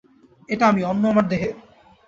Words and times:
এটা 0.49 0.65
আমি, 0.67 0.81
অন্য 0.83 1.03
আমার 1.07 1.25
দেহে। 1.27 1.49